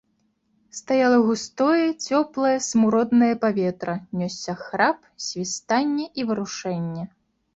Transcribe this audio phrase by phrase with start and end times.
[0.77, 7.03] Стаяла густое цёплае смуроднае паветра, нёсся храп, свістанне і варушэнне.